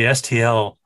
[0.00, 0.76] the STL,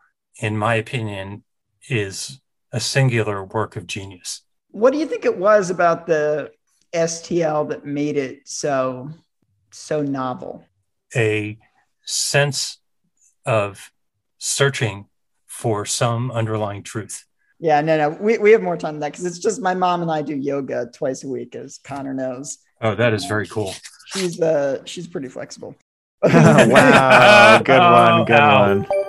[0.41, 1.45] in my opinion,
[1.89, 2.41] is
[2.73, 4.41] a singular work of genius.
[4.73, 6.51] What do you think it was about the
[6.93, 9.11] STL that made it so
[9.71, 10.65] so novel?
[11.15, 11.59] A
[12.05, 12.79] sense
[13.47, 13.93] of
[14.39, 15.07] searching
[15.47, 17.25] for some underlying truth.
[17.61, 20.03] Yeah, no, no, we, we have more time than that because it's just my mom
[20.03, 22.59] and I do yoga twice a week, as Connor knows.
[22.81, 23.75] Oh, that is very cool.
[24.07, 25.77] She's uh she's pretty flexible.
[26.25, 28.69] wow, good one, good Ow.
[28.69, 29.04] one.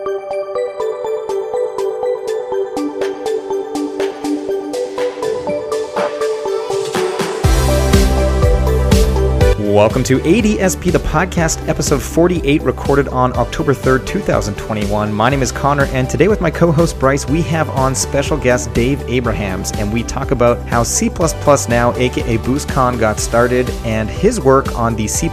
[9.76, 15.12] Welcome to ADSP, the podcast, episode 48, recorded on October 3rd, 2021.
[15.12, 18.38] My name is Connor, and today with my co host Bryce, we have on special
[18.38, 24.10] guest Dave Abrahams, and we talk about how C now, aka BoostCon, got started and
[24.10, 25.30] his work on the C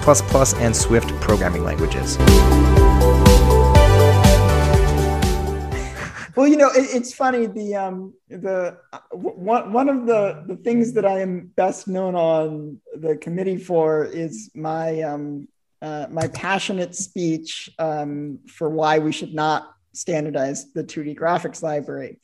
[0.56, 2.18] and Swift programming languages.
[6.42, 7.46] Well, you know, it, it's funny.
[7.46, 12.16] The um the uh, one one of the the things that I am best known
[12.16, 15.46] on the committee for is my um
[15.80, 22.18] uh, my passionate speech um, for why we should not standardize the 2D graphics library,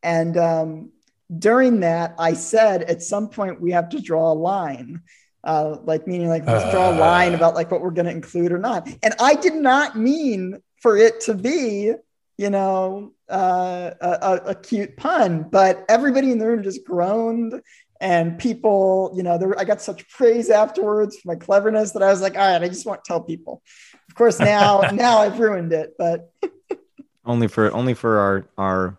[0.00, 0.92] and um,
[1.36, 5.00] during that, I said at some point we have to draw a line.
[5.42, 8.50] Uh, like meaning like let's draw a line about like what we're going to include
[8.50, 11.92] or not and i did not mean for it to be
[12.38, 17.60] you know, uh, a, a, cute pun, but everybody in the room just groaned.
[17.98, 22.10] And people, you know, there, I got such praise afterwards for my cleverness that I
[22.10, 23.62] was like, all right, I just won't tell people.
[24.08, 26.30] Of course, now now I've ruined it, but
[27.24, 28.98] only for only for our our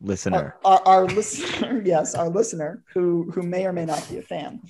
[0.00, 4.16] listener, our, our, our listener, yes, our listener who who may or may not be
[4.16, 4.62] a fan.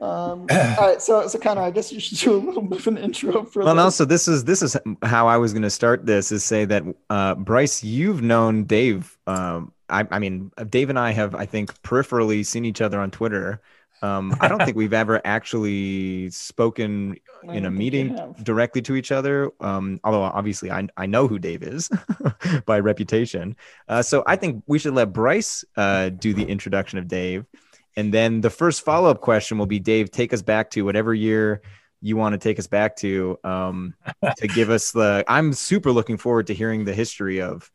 [0.00, 2.86] Um, all right, so so Connor, I guess you should do a little bit of
[2.86, 3.62] an intro for.
[3.64, 3.84] Well, this.
[3.84, 6.64] no, so this is this is how I was going to start this is say
[6.66, 9.16] that uh, Bryce, you've known Dave.
[9.26, 13.10] Um, I, I mean, Dave and I have, I think, peripherally seen each other on
[13.10, 13.62] Twitter.
[14.02, 18.82] Um, I don't think we've ever actually spoken in a don't think you meeting directly
[18.82, 19.50] to each other.
[19.60, 21.88] Um, although obviously I, I know who Dave is
[22.66, 23.56] by reputation.
[23.88, 27.46] Uh, so I think we should let Bryce uh, do the introduction of Dave.
[27.96, 31.14] And then the first follow up question will be Dave, take us back to whatever
[31.14, 31.62] year
[32.02, 33.94] you want to take us back to um,
[34.36, 35.24] to give us the.
[35.28, 37.70] I'm super looking forward to hearing the history of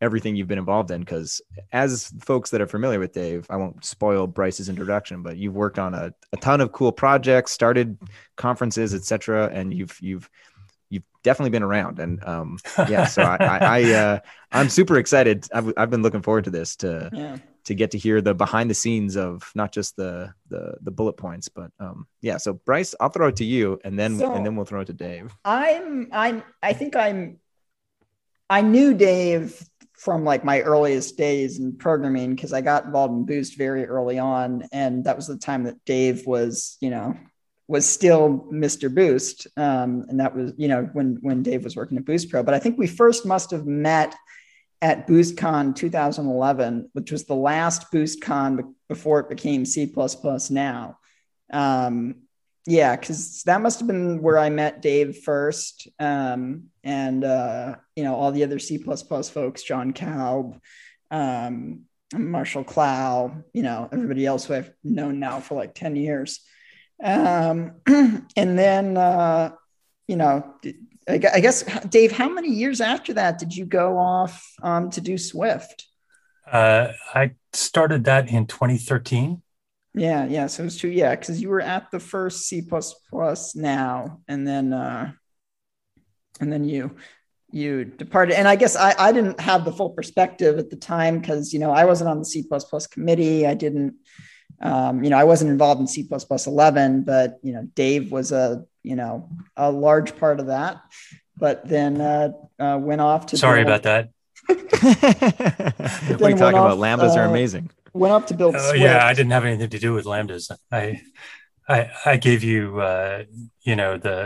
[0.00, 1.40] everything you've been involved in because
[1.72, 5.78] as folks that are familiar with Dave, I won't spoil Bryce's introduction, but you've worked
[5.78, 7.98] on a, a ton of cool projects, started
[8.36, 10.28] conferences, etc., and you've you've
[10.88, 12.56] you've definitely been around and um
[12.88, 14.18] yeah so i i, I uh
[14.52, 17.38] i'm super excited I've, I've been looking forward to this to Yeah.
[17.66, 21.16] To get to hear the behind the scenes of not just the the the bullet
[21.16, 24.44] points but um yeah so bryce i'll throw it to you and then So- and
[24.44, 27.38] then we'll throw it to dave I'm I'm I think I'm
[28.48, 29.60] I knew Dave
[29.94, 34.18] from like my earliest days in programming because I got involved in Boost very early
[34.18, 37.16] on and that was the time that Dave was, you know,
[37.66, 38.94] was still Mr.
[38.94, 39.48] Boost.
[39.56, 42.42] Um, and that was, you know, when when Dave was working at Boost Pro.
[42.44, 44.14] But I think we first must have met
[44.82, 49.92] at BoostCon 2011, which was the last BoostCon be- before it became C
[50.50, 50.98] now.
[51.52, 52.16] Um,
[52.66, 58.02] yeah, because that must have been where I met Dave first, um, and uh, you
[58.02, 58.78] know all the other C
[59.30, 60.60] folks, Jon Kalb,
[61.12, 61.82] um,
[62.12, 66.40] Marshall Clow, you know everybody else who I've known now for like ten years,
[67.02, 69.52] um, and then uh,
[70.08, 70.54] you know
[71.08, 75.16] I guess Dave, how many years after that did you go off um, to do
[75.16, 75.86] Swift?
[76.50, 79.42] Uh, I started that in 2013.
[79.94, 80.46] Yeah, yeah.
[80.46, 80.90] So it was true.
[80.90, 82.60] Yeah, because you were at the first C
[83.10, 85.12] plus now, and then uh,
[86.38, 86.96] and then you
[87.50, 88.36] you departed.
[88.36, 91.58] And I guess I I didn't have the full perspective at the time because you
[91.58, 92.44] know I wasn't on the C
[92.90, 93.46] committee.
[93.46, 93.94] I didn't.
[94.60, 98.64] Um, you know, I wasn't involved in C 11, but you know, Dave was a
[98.86, 100.80] you know a large part of that.
[101.38, 104.10] But then uh, uh, went off to Sorry build- about that.
[104.48, 108.54] what are you went talking about off, lambdas are uh, amazing Went up to build.
[108.56, 108.78] Oh Swift.
[108.78, 110.50] yeah, I didn't have anything to do with lambdas.
[110.70, 111.00] I
[111.68, 113.24] I I gave you uh,
[113.62, 114.18] you know the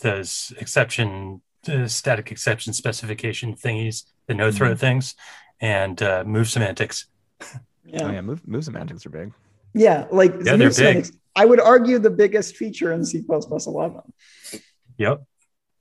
[0.00, 5.14] those exception uh, static exception specification thingies, the no throw things,
[5.60, 7.06] and uh, move semantics.
[7.84, 8.04] Yeah.
[8.04, 9.32] oh yeah move, move semantics are big
[9.74, 11.06] Yeah, like Yeah, they're move big.
[11.34, 14.00] Semantics, I would argue the biggest feature in C 11.
[14.98, 15.22] Yep.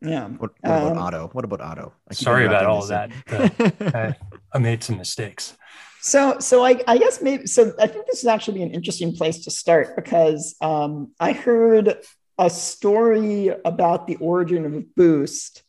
[0.02, 0.28] Yeah.
[0.28, 3.12] what, what about Um, auto what about auto Sorry about all of that.
[3.30, 4.16] I,
[4.54, 5.58] I made some mistakes.
[6.02, 7.72] So, so I, I guess maybe so.
[7.80, 11.96] I think this is actually an interesting place to start because um, I heard
[12.38, 15.64] a story about the origin of Boost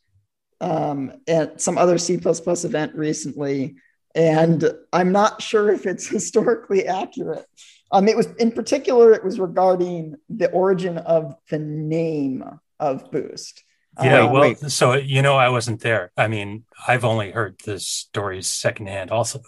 [0.60, 3.76] um, at some other C event recently,
[4.16, 7.46] and I'm not sure if it's historically accurate.
[7.94, 12.44] Um, it was in particular, it was regarding the origin of the name
[12.80, 13.62] of Boost.
[14.02, 14.58] Yeah, um, well, wait.
[14.58, 16.10] so you know, I wasn't there.
[16.16, 19.12] I mean, I've only heard the stories secondhand.
[19.12, 19.42] Also,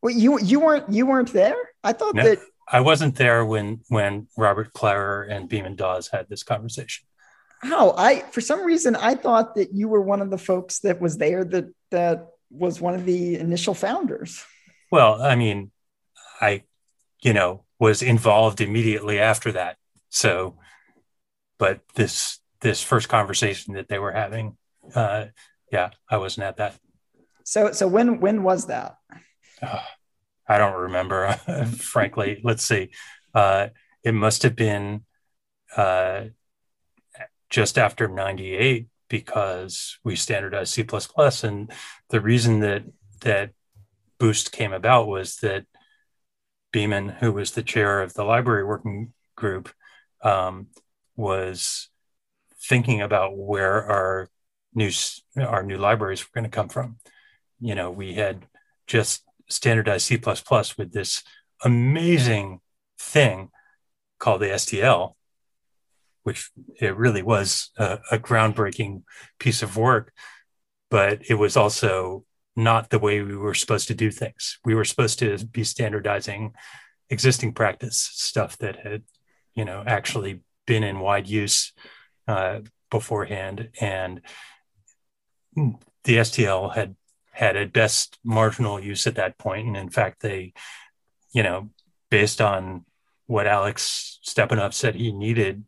[0.00, 1.56] well, you you weren't you weren't there.
[1.82, 2.38] I thought no, that
[2.70, 7.04] I wasn't there when when Robert Klarer and Beman Dawes had this conversation.
[7.62, 11.00] How I for some reason I thought that you were one of the folks that
[11.00, 14.44] was there that that was one of the initial founders.
[14.92, 15.72] Well, I mean,
[16.40, 16.62] I
[17.22, 19.76] you know was involved immediately after that.
[20.08, 20.56] So,
[21.58, 24.56] but this this first conversation that they were having,
[24.94, 25.26] uh,
[25.70, 26.74] yeah, I wasn't at that.
[27.44, 28.96] So so when when was that?
[29.60, 29.82] Uh,
[30.48, 31.32] I don't remember,
[31.78, 32.40] frankly.
[32.42, 32.90] Let's see.
[33.34, 33.68] Uh,
[34.02, 35.04] it must have been
[35.76, 36.26] uh,
[37.50, 40.84] just after 98 because we standardized C++.
[41.42, 41.72] And
[42.10, 42.84] the reason that
[43.22, 43.50] that
[44.18, 45.66] Boost came about was that
[46.72, 49.70] Beman, who was the chair of the library working group,
[50.22, 50.68] um,
[51.16, 51.88] was
[52.60, 54.28] thinking about where our
[54.74, 54.90] new
[55.38, 56.98] our new libraries were going to come from.
[57.60, 58.46] You know, we had
[58.86, 60.20] just standardized C++
[60.76, 61.22] with this
[61.64, 62.60] amazing
[62.98, 63.50] thing
[64.18, 65.14] called the STL,
[66.22, 69.02] which it really was a, a, groundbreaking
[69.38, 70.12] piece of work,
[70.90, 72.24] but it was also
[72.56, 74.58] not the way we were supposed to do things.
[74.64, 76.54] We were supposed to be standardizing
[77.10, 79.02] existing practice stuff that had,
[79.54, 81.72] you know, actually been in wide use
[82.26, 82.60] uh,
[82.90, 84.20] beforehand, and
[85.54, 86.96] the STL had
[87.32, 89.66] had at best marginal use at that point.
[89.66, 90.54] And in fact, they,
[91.32, 91.70] you know,
[92.10, 92.86] based on
[93.26, 95.64] what Alex Stepanov said he needed,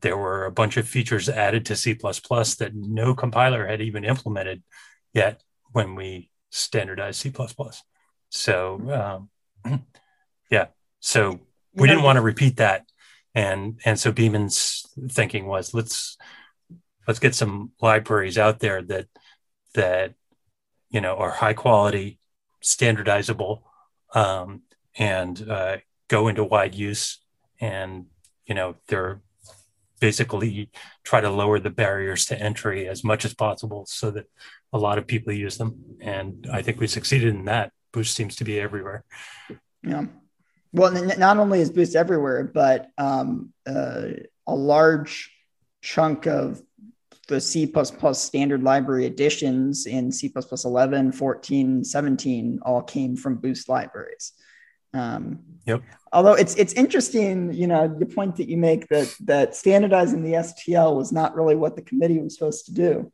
[0.00, 4.62] there were a bunch of features added to C that no compiler had even implemented
[5.12, 5.42] yet
[5.72, 7.32] when we standardized C.
[8.28, 9.28] So,
[9.64, 9.84] um,
[10.50, 10.66] yeah,
[11.00, 11.40] so
[11.74, 12.86] we didn't want to repeat that.
[13.34, 16.16] And, and so Beman's thinking was let's,
[17.06, 19.06] let's get some libraries out there that,
[19.74, 20.14] that
[20.90, 22.18] you know, are high quality,
[22.62, 23.62] standardizable,
[24.14, 24.62] um,
[24.98, 25.76] and uh,
[26.08, 27.18] go into wide use.
[27.60, 28.06] And
[28.46, 29.20] you know, they're
[30.00, 30.70] basically
[31.04, 34.26] try to lower the barriers to entry as much as possible, so that
[34.72, 35.96] a lot of people use them.
[36.00, 37.72] And I think we succeeded in that.
[37.92, 39.04] Boost seems to be everywhere.
[39.82, 40.06] Yeah.
[40.72, 44.02] Well, not only is Boost everywhere, but um, uh,
[44.46, 45.32] a large
[45.82, 46.62] chunk of
[47.28, 47.72] the C++
[48.12, 50.32] standard library additions in C++
[50.64, 54.32] 11, 14, 17 all came from Boost libraries.
[54.92, 55.82] Um, yep.
[56.12, 60.32] Although it's it's interesting, you know, the point that you make that that standardizing the
[60.32, 63.12] STL was not really what the committee was supposed to do,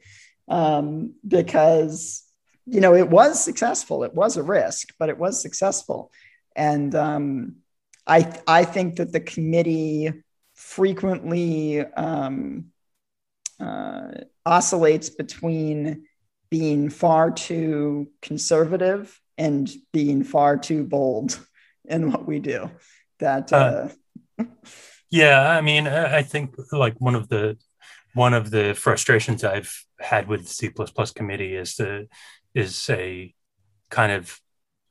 [0.49, 2.25] um, because
[2.64, 4.02] you know it was successful.
[4.02, 6.11] It was a risk, but it was successful,
[6.55, 7.56] and um,
[8.06, 10.25] I I think that the committee
[10.55, 12.67] frequently um,
[13.61, 14.08] uh,
[14.46, 16.06] oscillates between
[16.49, 21.38] being far too conservative and being far too bold
[21.88, 22.71] in what we do.
[23.19, 23.88] That uh,
[24.38, 24.44] uh,
[25.11, 27.56] yeah, I mean, I think like one of the
[28.15, 30.71] one of the frustrations I've had with the C
[31.15, 32.09] committee is the
[32.55, 33.35] is a
[33.91, 34.41] kind of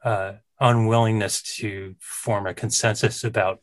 [0.03, 3.59] uh, unwillingness to form a consensus about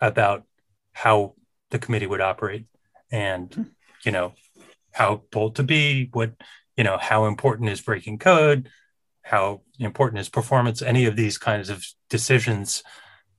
[0.00, 0.44] about
[0.92, 1.34] how
[1.70, 2.66] the committee would operate
[3.12, 3.62] and hmm
[4.04, 4.32] you know
[4.92, 6.32] how bold to be what
[6.76, 8.70] you know how important is breaking code
[9.28, 12.82] how important is performance any of these kinds of decisions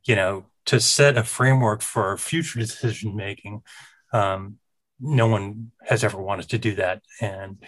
[0.05, 3.61] you know to set a framework for future decision making
[4.13, 4.55] um,
[4.99, 7.63] no one has ever wanted to do that and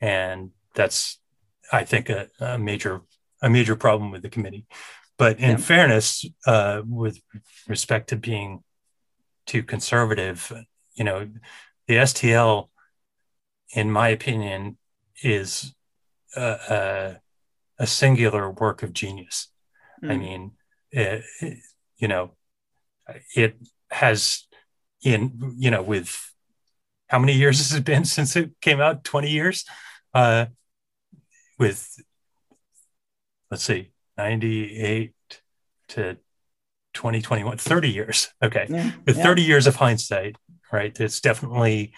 [0.00, 1.20] and that's
[1.72, 3.02] i think a, a major
[3.42, 4.66] a major problem with the committee
[5.16, 5.56] but in yeah.
[5.56, 7.20] fairness uh, with
[7.68, 8.62] respect to being
[9.46, 10.52] too conservative
[10.94, 11.28] you know
[11.86, 12.68] the STL,
[13.74, 14.78] in my opinion,
[15.22, 15.74] is
[16.36, 17.20] a, a,
[17.78, 19.48] a singular work of genius.
[20.02, 20.10] Mm.
[20.10, 20.20] I hmm.
[20.20, 20.50] mean,
[20.90, 21.58] it, it,
[21.96, 22.32] you know,
[23.34, 23.56] it
[23.90, 24.46] has
[25.02, 26.32] in you know with
[27.08, 29.04] how many years has it been since it came out?
[29.04, 29.64] Twenty years.
[30.12, 30.46] Uh,
[31.58, 32.00] with
[33.50, 35.14] let's see, ninety eight
[35.88, 36.16] to
[36.94, 39.22] 2021 30 years okay yeah, with yeah.
[39.24, 40.36] 30 years of hindsight
[40.74, 40.98] right?
[41.00, 41.92] It's definitely,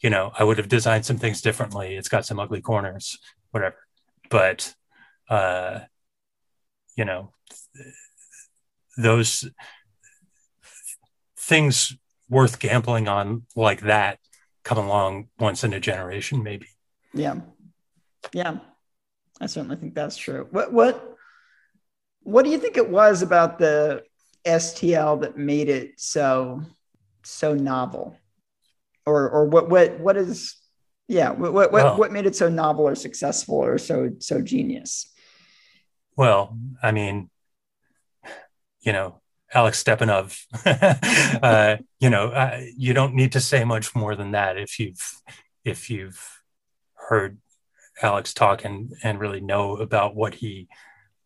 [0.00, 1.96] you know, I would have designed some things differently.
[1.96, 3.18] It's got some ugly corners,
[3.50, 3.76] whatever.
[4.30, 4.74] But,
[5.30, 5.80] uh,
[6.96, 7.32] you know,
[8.98, 9.48] those
[11.38, 11.96] things
[12.28, 14.18] worth gambling on like that
[14.62, 16.66] come along once in a generation, maybe.
[17.14, 17.36] Yeah.
[18.32, 18.58] Yeah,
[19.40, 20.46] I certainly think that's true.
[20.50, 21.16] What what
[22.22, 24.02] what do you think it was about the
[24.46, 26.62] STL that made it so
[27.24, 28.16] so novel,
[29.06, 30.56] or or what what what is
[31.08, 35.10] yeah what what well, what made it so novel or successful or so so genius?
[36.16, 37.30] Well, I mean,
[38.80, 39.20] you know,
[39.52, 40.38] Alex Stepanov,
[41.42, 45.20] uh, you know, uh, you don't need to say much more than that if you've
[45.64, 46.42] if you've
[46.94, 47.38] heard
[48.02, 50.68] Alex talk and and really know about what he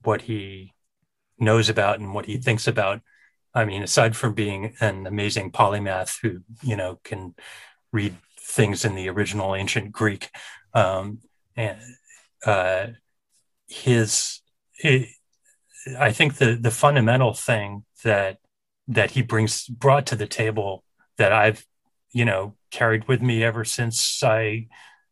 [0.03, 0.73] what he
[1.38, 3.00] knows about and what he thinks about.
[3.55, 7.35] I mean, aside from being an amazing polymath who you know can
[7.93, 10.31] read things in the original ancient Greek,
[10.73, 11.21] um,
[11.57, 11.79] and
[12.45, 12.87] uh,
[13.69, 14.41] his,
[14.85, 15.09] it,
[15.99, 18.38] I think the the fundamental thing that
[18.87, 20.85] that he brings brought to the table
[21.17, 21.67] that I've
[22.12, 24.69] you know carried with me ever since I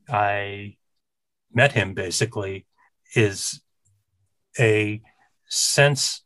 [0.08, 0.76] I
[1.52, 2.66] met him basically
[3.14, 3.60] is
[4.58, 5.02] a
[5.48, 6.22] sense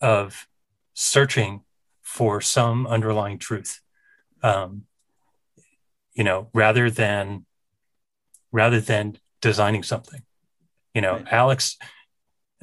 [0.00, 0.46] of
[0.94, 1.62] searching
[2.02, 3.80] for some underlying truth
[4.42, 4.82] um,
[6.14, 7.46] you know rather than
[8.52, 10.22] rather than designing something
[10.94, 11.26] you know right.
[11.30, 11.76] alex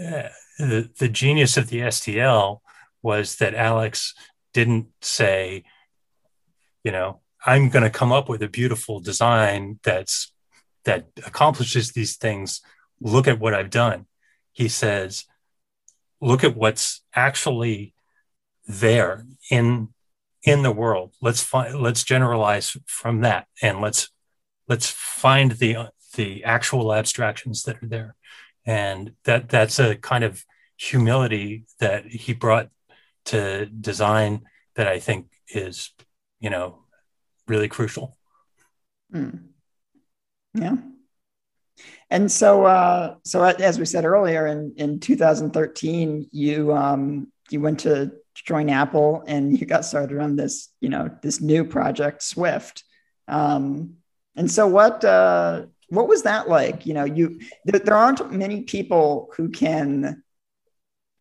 [0.02, 0.30] uh,
[0.60, 2.60] the, the genius of the stl
[3.02, 4.14] was that alex
[4.54, 5.64] didn't say
[6.84, 10.32] you know i'm going to come up with a beautiful design that's
[10.86, 12.62] that accomplishes these things.
[13.00, 14.06] Look at what i've done.
[14.52, 15.26] He says
[16.20, 17.94] look at what's actually
[18.68, 19.90] there in
[20.44, 21.14] in the world.
[21.22, 24.10] Let's find let's generalize from that and let's
[24.68, 28.16] let's find the the actual abstractions that are there
[28.66, 30.44] and that that's a kind of
[30.78, 32.70] humility that he brought
[33.26, 34.42] to design
[34.76, 35.92] that i think is
[36.40, 36.84] you know
[37.48, 38.18] really crucial
[39.14, 39.40] mm.
[40.54, 40.76] Yeah.
[42.10, 47.80] And so, uh, so as we said earlier, in in 2013, you um, you went
[47.82, 52.84] to join Apple and you got started on this, you know, this new project, Swift.
[53.28, 53.96] Um,
[54.36, 56.86] and so, what uh, what was that like?
[56.86, 60.24] You know, you th- there aren't many people who can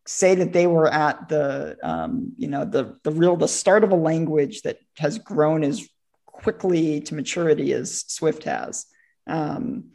[0.07, 3.91] say that they were at the um, you know the the real the start of
[3.91, 5.87] a language that has grown as
[6.25, 8.85] quickly to maturity as Swift has.
[9.27, 9.91] Um,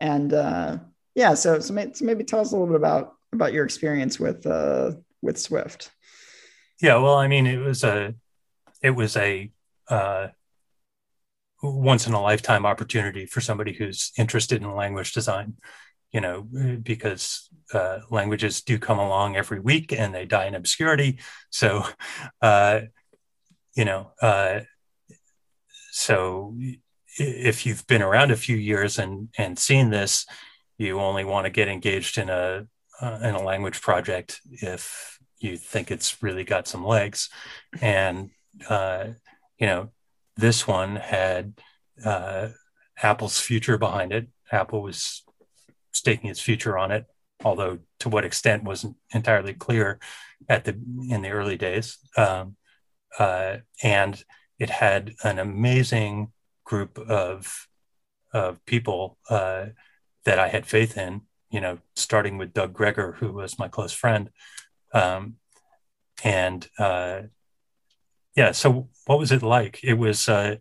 [0.00, 0.78] and uh,
[1.14, 4.20] yeah, so so maybe, so maybe, tell us a little bit about about your experience
[4.20, 5.90] with uh, with Swift.
[6.82, 8.14] Yeah, well, I mean, it was a
[8.82, 9.50] it was a
[9.88, 10.28] uh,
[11.62, 15.56] once in a lifetime opportunity for somebody who's interested in language design.
[16.12, 16.42] You know,
[16.82, 21.20] because uh, languages do come along every week and they die in obscurity.
[21.50, 21.84] So,
[22.42, 22.80] uh,
[23.76, 24.60] you know, uh,
[25.92, 26.56] so
[27.16, 30.26] if you've been around a few years and and seen this,
[30.78, 32.66] you only want to get engaged in a
[33.00, 37.28] uh, in a language project if you think it's really got some legs,
[37.80, 38.30] and
[38.68, 39.06] uh,
[39.58, 39.90] you know
[40.40, 41.54] this one had
[42.04, 42.48] uh,
[43.02, 44.28] Apple's future behind it.
[44.50, 45.22] Apple was
[45.92, 47.06] staking its future on it,
[47.44, 49.98] although to what extent wasn't entirely clear
[50.48, 50.72] at the
[51.08, 51.98] in the early days.
[52.16, 52.56] Um,
[53.18, 54.22] uh, and
[54.58, 56.32] it had an amazing
[56.64, 57.66] group of
[58.32, 59.66] of people uh,
[60.24, 61.22] that I had faith in.
[61.50, 64.30] You know, starting with Doug Gregor, who was my close friend,
[64.94, 65.36] um,
[66.22, 67.22] and uh,
[68.40, 68.52] yeah.
[68.52, 69.80] So, what was it like?
[69.84, 70.56] It was uh,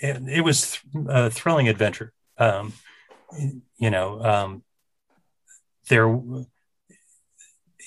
[0.00, 2.14] it, it was th- a thrilling adventure.
[2.38, 2.72] Um,
[3.76, 4.62] you know, um,
[5.90, 6.08] there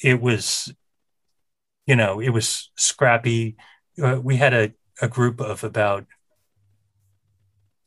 [0.04, 0.72] it was.
[1.88, 3.58] You know, it was scrappy.
[4.00, 6.06] Uh, we had a, a group of about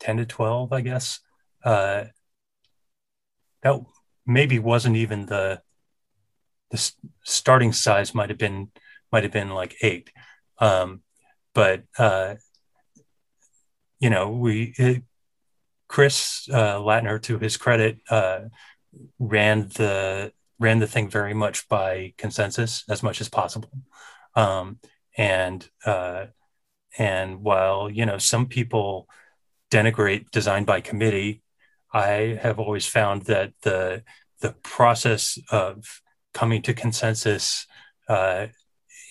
[0.00, 1.20] 10 to 12, I guess.
[1.64, 2.06] Uh,
[3.62, 3.80] that
[4.26, 5.62] maybe wasn't even the
[6.72, 8.72] the starting size might have been
[9.12, 10.10] might have been like eight
[10.58, 11.02] um,
[11.54, 12.34] but uh,
[14.00, 15.02] you know we it,
[15.88, 18.40] chris uh, Lattner to his credit uh,
[19.18, 23.70] ran the ran the thing very much by consensus as much as possible
[24.34, 24.78] um,
[25.16, 26.26] and uh,
[26.98, 29.08] and while you know some people
[29.72, 31.42] denigrate design by committee.
[31.94, 34.02] I have always found that the
[34.40, 36.02] the process of
[36.34, 37.66] coming to consensus
[38.08, 38.48] uh,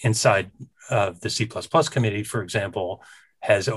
[0.04, 0.52] inside
[0.92, 1.48] of the C++
[1.90, 3.02] committee, for example,
[3.40, 3.70] has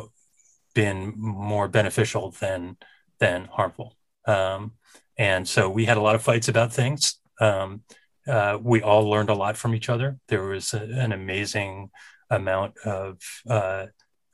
[0.74, 2.76] been more beneficial than
[3.20, 3.96] than harmful.
[4.26, 4.72] Um,
[5.16, 7.20] and so we had a lot of fights about things.
[7.40, 7.82] Um,
[8.26, 10.18] uh, we all learned a lot from each other.
[10.28, 11.90] There was a, an amazing
[12.30, 13.86] amount of uh,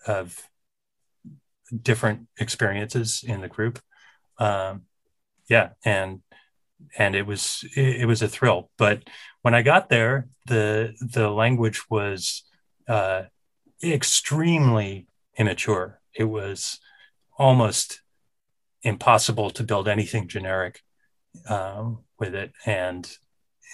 [0.07, 0.43] of
[1.83, 3.79] different experiences in the group.
[4.39, 4.83] Um,
[5.49, 6.23] yeah, and
[6.97, 8.71] and it was it, it, was a thrill.
[8.79, 9.03] But
[9.43, 12.45] when I got there, the the language was
[12.89, 13.25] uh,
[13.83, 15.07] extremely
[15.37, 16.01] immature.
[16.15, 16.79] It was
[17.39, 18.03] almost
[18.83, 20.83] impossible to build anything generic
[21.49, 23.11] um, with it, and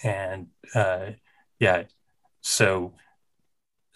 [0.04, 1.12] and uh,
[1.58, 1.84] yeah,
[2.40, 2.94] so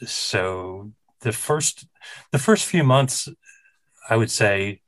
[0.05, 1.87] so the first
[2.33, 3.29] the first few months,
[4.09, 4.81] I would say,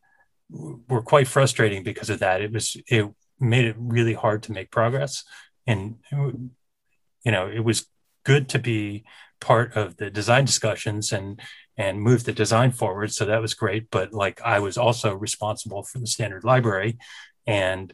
[0.49, 2.41] were quite frustrating because of that.
[2.41, 5.25] It was it made it really hard to make progress,
[5.67, 7.87] and you know it was
[8.25, 9.05] good to be
[9.43, 11.41] part of the design discussions and
[11.77, 13.13] and move the design forward.
[13.13, 13.91] So that was great.
[13.91, 16.99] But like I was also responsible for the standard library,
[17.47, 17.93] and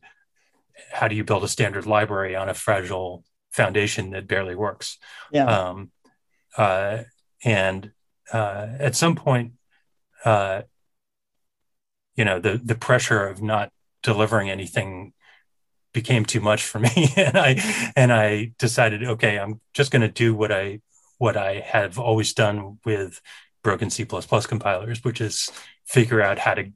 [0.92, 4.98] how do you build a standard library on a fragile foundation that barely works?
[5.32, 5.46] Yeah.
[5.46, 5.90] Um,
[6.56, 7.04] uh,
[7.44, 7.92] and
[8.32, 9.52] uh, at some point,
[10.24, 10.62] uh,
[12.14, 13.70] you know, the the pressure of not
[14.02, 15.12] delivering anything
[15.92, 20.08] became too much for me, and I and I decided, okay, I'm just going to
[20.08, 20.80] do what I
[21.18, 23.20] what I have always done with
[23.62, 25.50] broken C++ compilers, which is
[25.84, 26.70] figure out how to,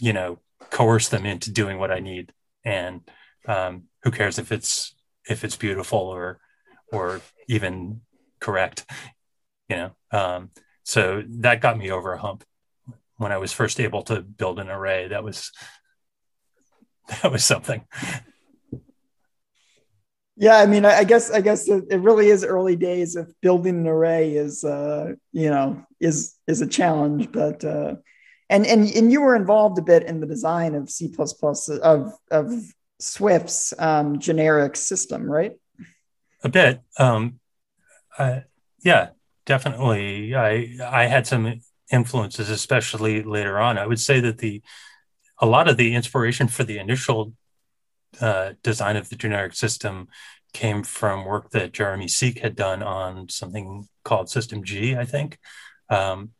[0.00, 0.40] you know,
[0.70, 2.32] coerce them into doing what I need.
[2.64, 3.08] And
[3.46, 4.94] um, who cares if it's
[5.28, 6.40] if it's beautiful or
[6.92, 8.00] or even
[8.40, 8.84] correct,
[9.68, 9.90] you know.
[10.10, 10.50] Um,
[10.82, 12.44] so that got me over a hump
[13.16, 15.08] when I was first able to build an array.
[15.08, 15.52] That was
[17.22, 17.84] that was something.
[20.38, 23.86] Yeah, I mean, I guess I guess it really is early days of building an
[23.86, 27.94] array is uh, you know is is a challenge, but uh,
[28.50, 32.12] and and and you were involved a bit in the design of C plus of
[32.30, 32.52] of
[32.98, 35.52] Swift's um, generic system, right?
[36.44, 37.40] A bit, um,
[38.18, 38.40] uh,
[38.84, 39.10] yeah,
[39.46, 40.34] definitely.
[40.34, 43.78] I I had some influences, especially later on.
[43.78, 44.62] I would say that the
[45.40, 47.32] a lot of the inspiration for the initial
[48.20, 50.08] uh, design of the generic system
[50.52, 55.38] came from work that Jeremy Siek had done on something called System G, I think.
[55.90, 56.30] Um,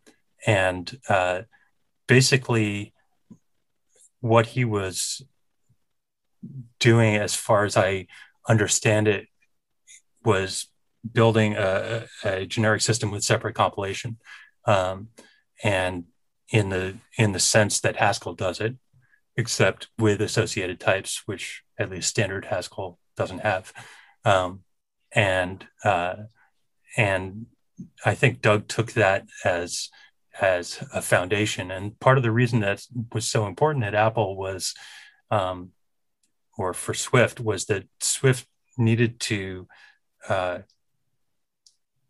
[0.46, 1.42] and uh,
[2.06, 2.94] basically,
[4.20, 5.22] what he was
[6.78, 8.06] doing, as far as I
[8.48, 9.26] understand it,
[10.24, 10.68] was
[11.12, 14.18] building a, a generic system with separate compilation.
[14.64, 15.08] Um,
[15.62, 16.04] and
[16.50, 18.76] in the in the sense that Haskell does it,
[19.36, 23.72] except with associated types, which at least standard Haskell doesn't have.
[24.24, 24.60] Um,
[25.12, 26.14] and uh,
[26.96, 27.46] and
[28.04, 29.90] I think Doug took that as
[30.40, 31.70] as a foundation.
[31.70, 34.74] And part of the reason that was so important at Apple was,
[35.30, 35.70] um,
[36.58, 39.66] or for Swift, was that Swift needed to
[40.28, 40.58] uh,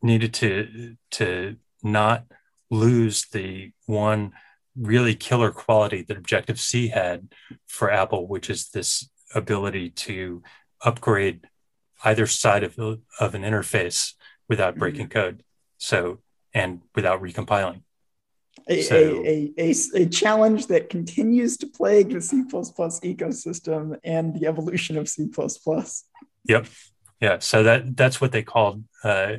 [0.03, 2.25] needed to to not
[2.71, 4.33] lose the one
[4.77, 7.33] really killer quality that Objective C had
[7.67, 10.43] for Apple, which is this ability to
[10.85, 11.49] upgrade
[12.05, 14.13] either side of, of an interface
[14.49, 14.81] without mm-hmm.
[14.81, 15.19] breaking mm-hmm.
[15.19, 15.43] code.
[15.79, 16.21] So,
[16.55, 17.83] and without recompiling.
[18.69, 24.47] A, so, a, a, a, challenge that continues to plague the C ecosystem and the
[24.47, 25.29] evolution of C.
[26.45, 26.67] Yep.
[27.21, 27.39] Yeah.
[27.39, 29.37] So that that's what they called uh,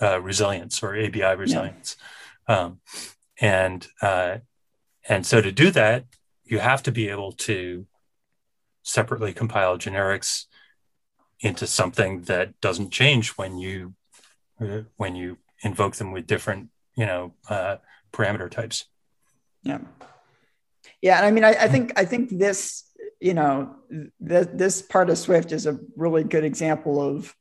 [0.00, 1.96] uh, resilience or ABI resilience.
[2.48, 2.58] Yeah.
[2.58, 2.80] Um,
[3.40, 4.38] and uh,
[5.08, 6.04] and so to do that,
[6.44, 7.86] you have to be able to
[8.90, 10.46] separately compile generics
[11.40, 13.94] into something that doesn't change when you
[14.96, 17.76] when you invoke them with different you know uh,
[18.12, 18.86] parameter types.
[19.62, 19.78] Yeah,
[21.00, 21.16] yeah.
[21.16, 22.84] And I mean, I, I think I think this
[23.20, 23.76] you know
[24.26, 27.34] th- this part of Swift is a really good example of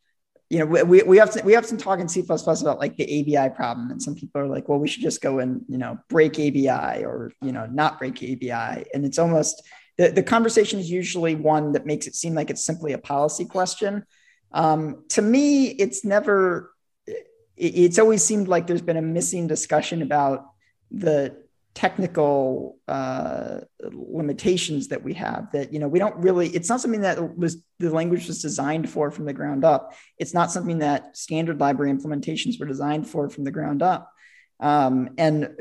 [0.50, 3.38] you know we, we have to, we have some talk in C++ about like the
[3.38, 5.98] ABI problem, and some people are like, well, we should just go and you know
[6.10, 9.62] break ABI or you know not break ABI, and it's almost
[10.00, 13.44] the, the conversation is usually one that makes it seem like it's simply a policy
[13.44, 14.06] question.
[14.54, 16.72] Um, to me, it's never.
[17.06, 17.26] It,
[17.58, 20.46] it's always seemed like there's been a missing discussion about
[20.90, 21.36] the
[21.74, 23.60] technical uh,
[23.92, 27.64] limitations that we have that you know we don't really it's not something that was
[27.78, 31.94] the language was designed for from the ground up it's not something that standard library
[31.94, 34.12] implementations were designed for from the ground up
[34.60, 35.56] um, and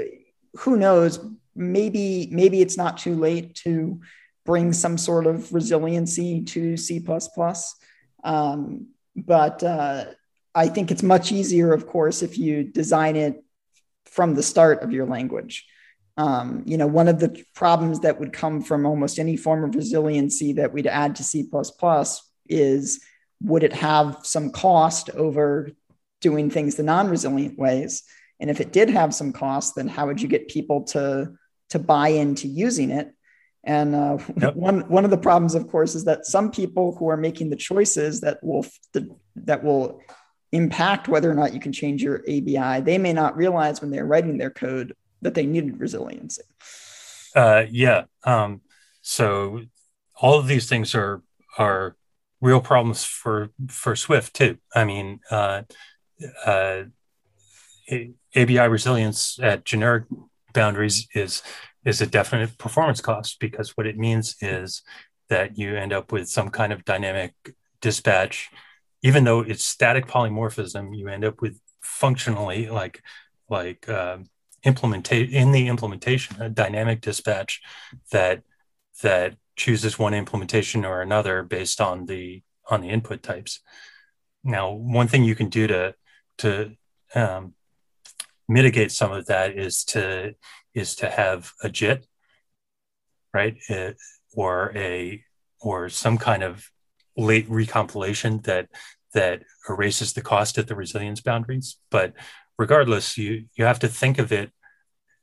[0.57, 1.21] who knows
[1.55, 4.01] maybe maybe it's not too late to
[4.49, 7.05] bring some sort of resiliency to c++
[8.25, 10.05] um, but uh,
[10.55, 13.35] i think it's much easier of course if you design it
[14.07, 15.67] from the start of your language
[16.19, 19.77] um, you know, one of the problems that would come from almost any form of
[19.77, 21.49] resiliency that we'd add to C
[22.49, 23.01] is
[23.41, 25.71] would it have some cost over
[26.21, 28.03] doing things the non-resilient ways?
[28.41, 31.35] And if it did have some cost, then how would you get people to
[31.71, 33.15] to buy into using it?
[33.69, 34.57] And uh, yep.
[34.57, 37.57] one one of the problems, of course, is that some people who are making the
[37.57, 38.67] choices that will
[39.37, 40.01] that will
[40.51, 44.07] impact whether or not you can change your ABI, they may not realize when they're
[44.07, 46.43] writing their code that they needed resiliency.
[47.37, 48.05] Uh, yeah.
[48.25, 48.63] Um,
[49.03, 49.61] so
[50.17, 51.23] all of these things are
[51.59, 51.95] are
[52.41, 54.57] real problems for for Swift too.
[54.75, 55.63] I mean, uh,
[56.47, 56.85] uh,
[58.35, 60.05] ABI resilience at generic
[60.55, 61.43] boundaries is
[61.89, 64.83] is a definite performance cost because what it means is
[65.31, 67.33] that you end up with some kind of dynamic
[67.81, 68.51] dispatch.
[69.03, 73.03] Even though it's static polymorphism you end up with functionally like
[73.49, 74.19] like uh,
[74.67, 77.63] implementate in the implementation a dynamic dispatch
[78.13, 78.43] that
[79.03, 83.61] that chooses one implementation or another based on the on the input types.
[84.45, 85.95] Now one thing you can do to
[86.39, 86.73] to
[87.15, 87.55] um,
[88.49, 90.35] mitigate some of that is to
[90.75, 92.07] is to have a JIT,
[93.33, 93.97] right, it,
[94.35, 95.23] or a
[95.61, 96.71] or some kind of
[97.17, 98.69] late recompilation that
[99.15, 101.79] that erases the cost at the resilience boundaries.
[101.91, 102.15] But
[102.59, 104.53] regardless, you you have to think of it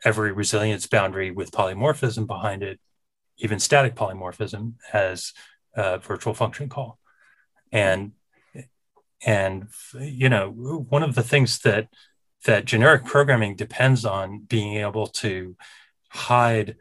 [0.04, 2.80] every resilience boundary with polymorphism behind it,
[3.38, 5.34] even static polymorphism, as
[5.76, 7.00] a virtual function call.
[7.72, 8.12] And
[9.26, 9.68] and
[10.00, 11.88] you know one of the things that
[12.46, 15.56] that generic programming depends on being able to
[16.10, 16.78] hide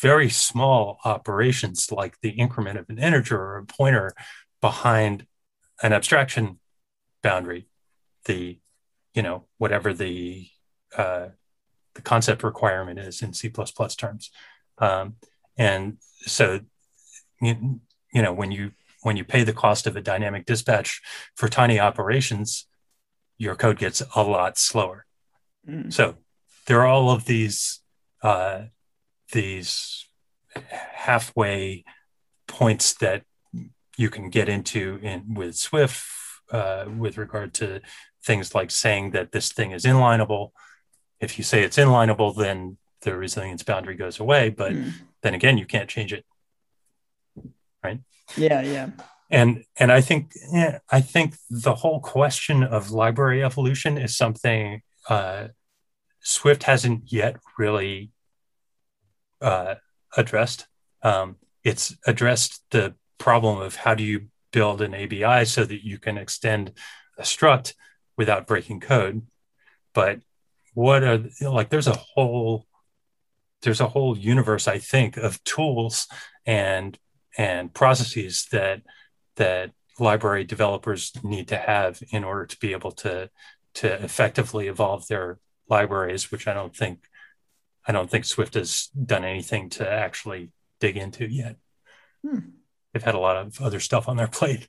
[0.00, 4.14] very small operations like the increment of an integer or a pointer
[4.60, 5.26] behind
[5.82, 6.58] an abstraction
[7.22, 7.66] boundary
[8.24, 8.58] the
[9.14, 10.46] you know whatever the
[10.96, 11.28] uh,
[11.94, 14.30] the concept requirement is in c++ terms.
[14.78, 15.16] Um,
[15.56, 16.60] and so
[17.40, 17.80] you,
[18.12, 21.00] you know when you when you pay the cost of a dynamic dispatch
[21.34, 22.66] for tiny operations
[23.40, 25.06] your code gets a lot slower.
[25.66, 25.90] Mm.
[25.90, 26.16] So
[26.66, 27.80] there are all of these
[28.22, 28.64] uh,
[29.32, 30.06] these
[30.68, 31.84] halfway
[32.46, 33.24] points that
[33.96, 36.04] you can get into in with Swift
[36.52, 37.80] uh, with regard to
[38.22, 40.52] things like saying that this thing is inlineable.
[41.18, 44.50] If you say it's inlineable, then the resilience boundary goes away.
[44.50, 44.92] But mm.
[45.22, 46.26] then again, you can't change it.
[47.82, 48.00] Right?
[48.36, 48.90] Yeah, yeah
[49.30, 54.82] and and i think yeah, i think the whole question of library evolution is something
[55.08, 55.48] uh,
[56.20, 58.10] swift hasn't yet really
[59.40, 59.76] uh,
[60.16, 60.66] addressed.
[61.02, 65.98] Um, it's addressed the problem of how do you build an abi so that you
[65.98, 66.72] can extend
[67.18, 67.74] a struct
[68.16, 69.22] without breaking code.
[69.94, 70.20] But
[70.74, 72.66] what are like there's a whole
[73.62, 76.06] there's a whole universe i think of tools
[76.46, 76.96] and
[77.36, 78.80] and processes that
[79.40, 83.30] that library developers need to have in order to be able to
[83.72, 86.98] to effectively evolve their libraries, which I don't think
[87.86, 91.56] I don't think Swift has done anything to actually dig into yet.
[92.22, 92.50] Hmm.
[92.92, 94.68] They've had a lot of other stuff on their plate.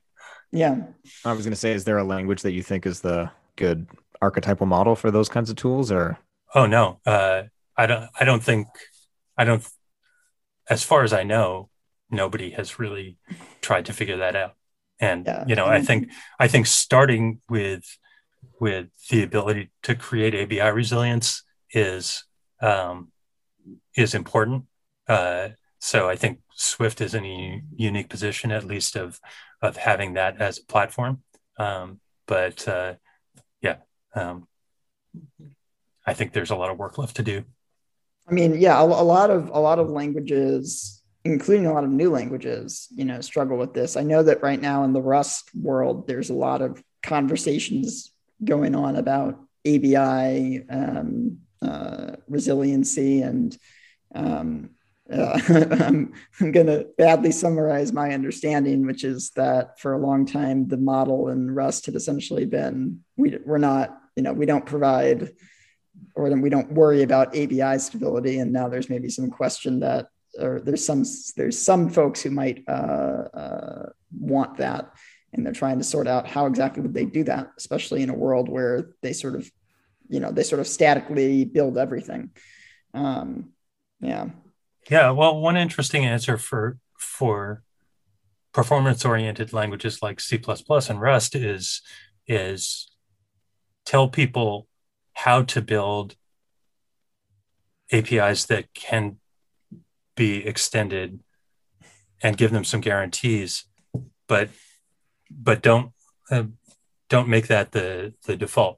[0.54, 0.84] Yeah.
[1.26, 3.88] I was going to say, is there a language that you think is the good
[4.22, 6.18] archetypal model for those kinds of tools, or?
[6.56, 7.44] Oh no, uh,
[7.76, 8.10] I don't.
[8.18, 8.68] I don't think.
[9.38, 9.68] I don't.
[10.70, 11.70] As far as I know,
[12.10, 13.18] nobody has really
[13.60, 14.56] tried to figure that out
[15.02, 15.44] and yeah.
[15.48, 16.10] you know i think
[16.40, 17.84] i think starting with
[18.60, 22.24] with the ability to create abi resilience is
[22.62, 23.12] um,
[23.96, 24.66] is important.
[25.08, 29.20] Uh, so i think swift is in a unique position at least of
[29.62, 31.24] of having that as a platform.
[31.58, 32.94] Um, but uh,
[33.62, 33.78] yeah
[34.16, 34.48] um,
[36.06, 37.44] i think there's a lot of work left to do.
[38.30, 41.90] I mean yeah a, a lot of a lot of languages including a lot of
[41.90, 43.96] new languages, you know, struggle with this.
[43.96, 48.12] I know that right now in the Rust world, there's a lot of conversations
[48.44, 53.56] going on about ABI um, uh, resiliency, and
[54.16, 54.72] um,
[55.12, 60.26] uh, I'm, I'm going to badly summarize my understanding, which is that for a long
[60.26, 64.66] time the model in Rust had essentially been we, we're not, you know, we don't
[64.66, 65.32] provide
[66.16, 70.08] or we don't worry about ABI stability, and now there's maybe some question that
[70.40, 71.04] or there's some
[71.36, 74.94] there's some folks who might uh, uh, want that,
[75.34, 78.16] and they're trying to sort out how exactly would they do that, especially in a
[78.16, 79.50] world where they sort of,
[80.10, 82.32] you know, they sort of statically build everything.
[82.94, 83.52] Um,
[84.00, 84.30] yeah.
[84.90, 85.12] Yeah.
[85.12, 87.64] Well, one interesting answer for for
[88.54, 90.40] performance oriented languages like C++
[90.90, 91.82] and Rust is
[92.28, 92.92] is
[93.86, 94.68] tell people
[95.14, 96.16] how to build
[97.92, 99.18] APIs that can
[100.22, 101.20] be extended
[102.22, 103.66] and give them some guarantees,
[104.28, 104.50] but
[105.32, 105.94] but don't
[106.30, 106.44] uh,
[107.10, 108.78] don't make that the the default.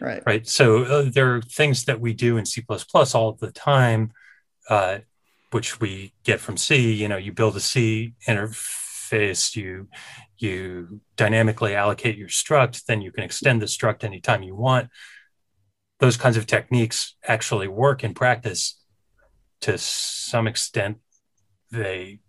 [0.00, 0.22] Right.
[0.24, 0.46] Right.
[0.46, 2.62] So uh, there are things that we do in C++
[3.14, 4.12] all the time,
[4.68, 4.98] uh,
[5.50, 6.92] which we get from C.
[6.92, 9.88] You know, you build a C interface, you
[10.38, 14.90] you dynamically allocate your struct, then you can extend the struct anytime you want.
[15.98, 18.83] Those kinds of techniques actually work in practice
[19.64, 20.98] to some extent.
[21.70, 22.20] They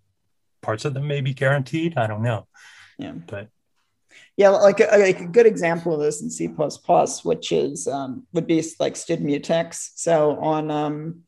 [0.61, 1.97] parts of them may be guaranteed.
[1.97, 2.47] I don't know.
[2.97, 3.11] Yeah.
[3.11, 3.49] But
[4.37, 8.47] yeah, like a, like a good example of this in C++, which is um, would
[8.47, 9.91] be like std mutex.
[9.95, 11.23] So on um,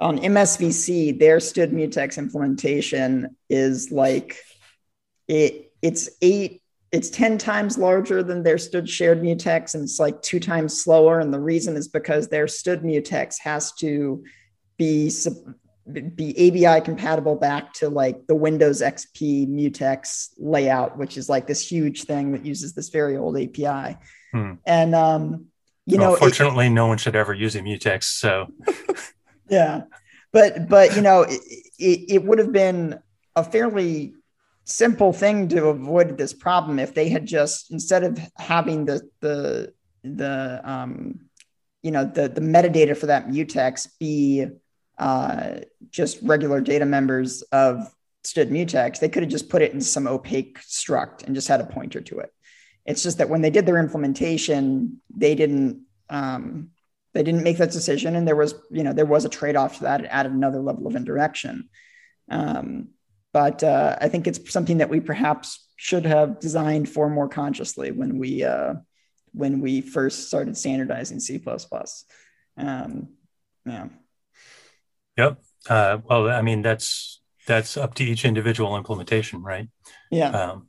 [0.00, 4.38] on MSVC, their std mutex implementation is like
[5.28, 10.20] it it's eight it's 10 times larger than their std shared mutex and it's like
[10.22, 14.22] two times slower and the reason is because their std mutex has to
[14.76, 15.10] be
[16.14, 21.66] be ABI compatible back to like the Windows XP mutex layout, which is like this
[21.66, 23.96] huge thing that uses this very old API.
[24.32, 24.54] Hmm.
[24.66, 25.46] And um,
[25.86, 28.04] you well, know, fortunately, it, no one should ever use a mutex.
[28.04, 28.46] So,
[29.48, 29.82] yeah,
[30.32, 31.40] but but you know, it,
[31.78, 32.98] it, it would have been
[33.36, 34.14] a fairly
[34.64, 39.72] simple thing to avoid this problem if they had just instead of having the the
[40.02, 41.20] the um,
[41.82, 44.46] you know the the metadata for that mutex be
[44.98, 45.56] uh,
[45.90, 47.92] just regular data members of
[48.24, 51.60] std mutex, they could have just put it in some opaque struct and just had
[51.60, 52.32] a pointer to it.
[52.86, 56.70] It's just that when they did their implementation, they didn't um,
[57.12, 59.78] they didn't make that decision, and there was you know there was a trade off
[59.78, 60.02] to that.
[60.02, 61.68] It added another level of indirection.
[62.30, 62.88] Um,
[63.32, 67.90] but uh, I think it's something that we perhaps should have designed for more consciously
[67.90, 68.74] when we uh,
[69.32, 71.42] when we first started standardizing C++.
[72.56, 73.08] Um,
[73.66, 73.88] yeah.
[75.16, 75.42] Yep.
[75.68, 79.68] Uh, well, I mean, that's that's up to each individual implementation, right?
[80.10, 80.30] Yeah.
[80.30, 80.68] Um,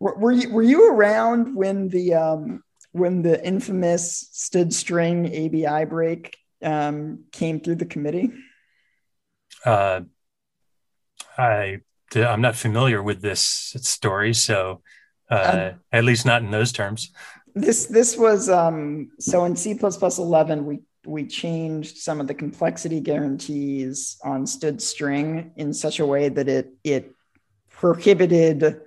[0.00, 5.84] were, were you were you around when the um, when the infamous std string ABI
[5.86, 8.30] break um, came through the committee?
[9.64, 10.02] Uh,
[11.36, 11.80] I
[12.14, 13.42] I'm not familiar with this
[13.80, 14.82] story, so
[15.30, 17.12] uh, um, at least not in those terms.
[17.54, 23.00] This this was um, so in C++ 11 we we changed some of the complexity
[23.00, 27.12] guarantees on std string in such a way that it it
[27.70, 28.80] prohibited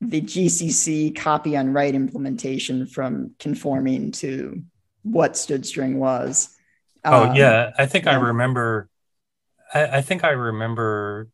[0.00, 4.62] the GCC copy on write implementation from conforming to
[5.02, 6.54] what std string was.
[7.04, 8.12] Oh um, yeah, I think yeah.
[8.12, 8.88] I remember.
[9.72, 11.28] I, I think I remember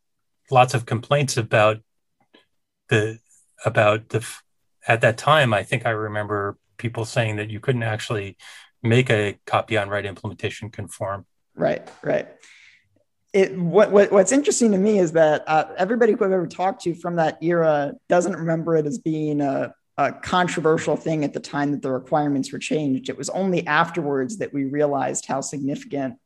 [0.50, 1.78] lots of complaints about
[2.88, 3.18] the
[3.64, 4.26] about the
[4.86, 5.52] at that time.
[5.52, 8.36] I think I remember people saying that you couldn't actually
[8.84, 11.26] make a copy on write implementation conform.
[11.56, 12.28] Right, right.
[13.32, 16.82] It, what, what, what's interesting to me is that uh, everybody who I've ever talked
[16.82, 21.40] to from that era doesn't remember it as being a, a controversial thing at the
[21.40, 23.08] time that the requirements were changed.
[23.08, 26.18] It was only afterwards that we realized how significant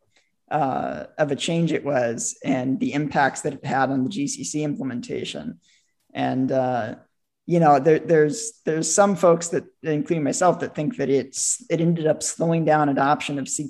[0.51, 4.63] uh, of a change it was and the impacts that it had on the GCC
[4.63, 5.61] implementation.
[6.15, 6.97] And uh,
[7.49, 11.81] you know there, there's there's some folks that including myself that think that it's it
[11.81, 13.67] ended up slowing down adoption of c++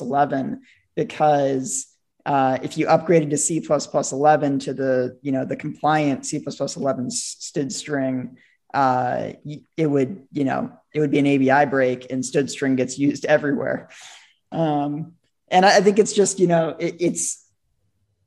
[0.00, 0.60] 11
[0.94, 1.86] because
[2.26, 3.64] uh, if you upgraded to c++
[4.12, 8.36] 11 to the you know the compliant c++ 11 std string
[8.74, 9.32] uh,
[9.78, 13.24] it would you know it would be an abi break and std string gets used
[13.24, 13.88] everywhere.
[14.50, 15.14] Um,
[15.48, 17.46] and I, I, think it's just you know it, it's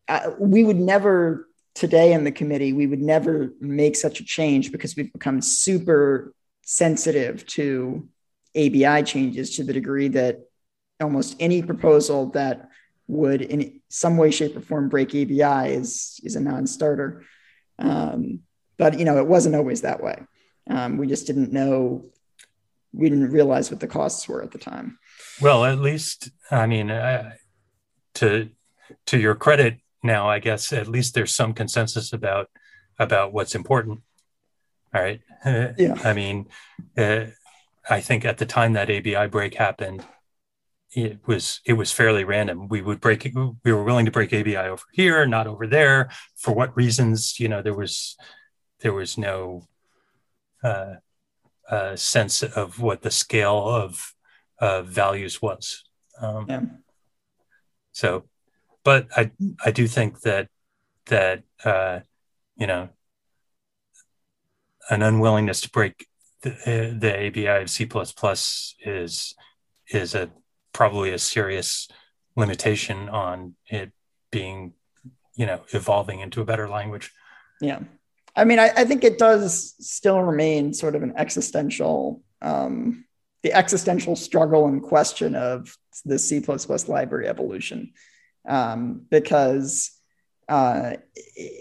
[0.08, 4.72] uh, we would never today in the committee, we would never make such a change
[4.72, 6.34] because we've become super
[6.64, 8.08] sensitive to
[8.56, 10.40] ABI changes to the degree that
[11.02, 12.70] almost any proposal that
[13.08, 17.24] would in some way, shape, or form break ABI is, is a non-starter.
[17.78, 18.40] Um,
[18.78, 20.24] but you know, it wasn't always that way.
[20.70, 22.06] Um, we just didn't know,
[22.94, 24.98] we didn't realize what the costs were at the time.
[25.42, 27.34] Well, at least, I mean, uh,
[28.16, 28.50] to
[29.08, 32.50] to your credit, now i guess at least there's some consensus about
[33.00, 34.02] about what's important
[34.94, 35.22] all right?
[35.78, 35.96] Yeah.
[36.04, 36.48] I mean
[36.98, 37.26] uh,
[37.90, 40.06] i think at the time that abi break happened
[40.96, 42.68] it was it was fairly random.
[42.68, 43.30] We would break
[43.64, 46.10] we were willing to break abi over here not over there.
[46.36, 48.16] For what reasons you know there was
[48.80, 49.68] there was no
[50.64, 50.96] uh,
[51.70, 54.14] uh, sense of what the scale of
[54.60, 55.84] uh, values was.
[56.22, 56.62] Um, yeah.
[57.92, 58.24] so
[58.86, 59.32] but I
[59.66, 60.48] I do think that
[61.08, 62.00] that uh,
[62.56, 62.88] you know
[64.90, 66.08] an unwillingness to break
[66.44, 67.90] the, uh, the ABI of C
[68.86, 69.36] is
[69.90, 70.30] is a
[70.72, 71.90] probably a serious
[72.38, 73.92] limitation on it
[74.32, 74.74] being
[75.36, 77.12] you know evolving into a better language.
[77.60, 77.80] Yeah,
[78.36, 82.22] I mean, I, I think it does still remain sort of an existential.
[82.42, 83.02] Um,
[83.42, 86.44] the existential struggle and question of the C++
[86.88, 87.94] library evolution
[88.48, 89.92] um, because
[90.48, 90.94] uh,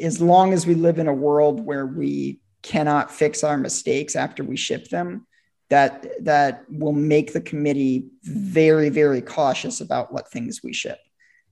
[0.03, 4.43] as long as we live in a world where we cannot fix our mistakes after
[4.43, 5.27] we ship them,
[5.71, 10.99] that that will make the committee very very cautious about what things we ship.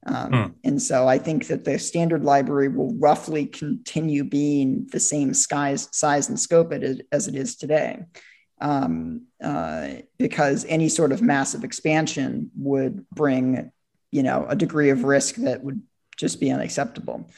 [0.07, 0.47] Um, hmm.
[0.65, 5.89] And so I think that the standard library will roughly continue being the same size,
[5.93, 8.05] size and scope as it is today.
[8.61, 13.73] Um, uh, because any sort of massive expansion would bring,
[14.13, 15.83] you know, a degree of risk that would
[16.17, 17.29] just be unacceptable.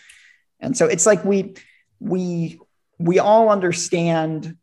[0.61, 1.55] And so it's like we
[2.01, 2.61] we
[2.99, 4.57] we all understand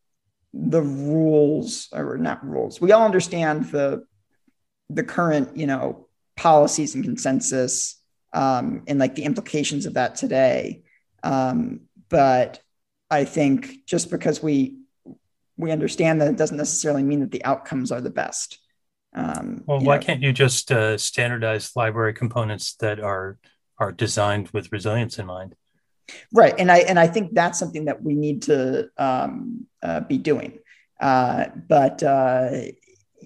[0.54, 2.80] the rules or not rules.
[2.80, 4.06] We all understand the
[4.90, 8.02] the current, you know, policies and consensus
[8.34, 10.84] um, and like the implications of that today.
[11.24, 12.60] Um, but
[13.10, 14.78] I think just because we
[15.58, 18.58] we understand that it doesn't necessarily mean that the outcomes are the best.
[19.14, 23.38] Um, well, why know, can't you just uh, standardize library components that are
[23.78, 25.56] are designed with resilience in mind?
[26.34, 30.18] Right, and I and I think that's something that we need to um, uh, be
[30.18, 30.60] doing.
[31.00, 32.50] Uh, but uh,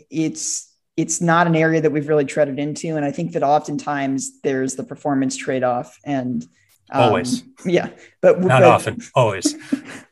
[0.09, 4.41] it's it's not an area that we've really treaded into, and I think that oftentimes
[4.41, 6.45] there's the performance trade off and.
[6.91, 7.89] Um, always, yeah,
[8.21, 9.55] but not but, often, always.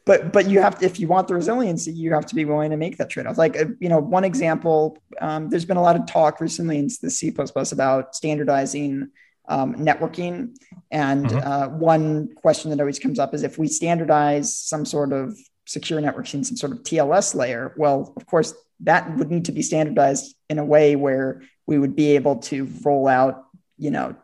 [0.05, 2.71] But but you have to, if you want the resiliency, you have to be willing
[2.71, 3.37] to make that trade off.
[3.37, 6.89] Like uh, you know, one example, um, there's been a lot of talk recently in
[7.01, 7.33] the C
[7.71, 9.11] about standardizing
[9.47, 10.55] um, networking.
[10.91, 11.47] And mm-hmm.
[11.47, 16.01] uh, one question that always comes up is if we standardize some sort of secure
[16.01, 20.35] networking, some sort of TLS layer, well, of course, that would need to be standardized
[20.49, 23.45] in a way where we would be able to roll out,
[23.77, 24.15] you know,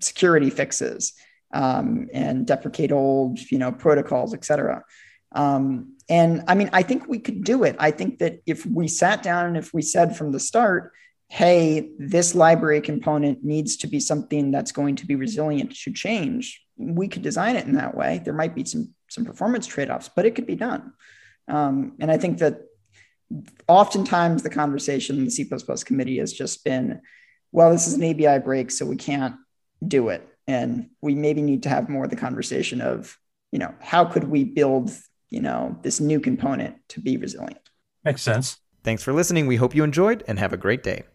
[0.00, 1.14] security fixes
[1.52, 4.84] um, and deprecate old, you know, protocols, et cetera.
[5.32, 7.76] Um, and I mean, I think we could do it.
[7.78, 10.92] I think that if we sat down and if we said from the start,
[11.28, 16.62] hey, this library component needs to be something that's going to be resilient to change,
[16.76, 18.20] we could design it in that way.
[18.22, 20.92] There might be some some performance trade-offs, but it could be done.
[21.48, 22.60] Um, and I think that
[23.68, 25.48] oftentimes the conversation in the C++
[25.84, 27.02] committee has just been,
[27.50, 29.36] well, this is an ABI break, so we can't
[29.86, 30.26] do it.
[30.46, 33.16] And we maybe need to have more of the conversation of,
[33.52, 34.90] you know, how could we build,
[35.30, 37.70] you know, this new component to be resilient?
[38.04, 38.58] Makes sense.
[38.82, 39.46] Thanks for listening.
[39.46, 41.04] We hope you enjoyed and have a great day.